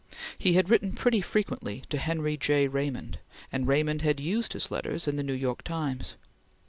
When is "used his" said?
4.19-4.71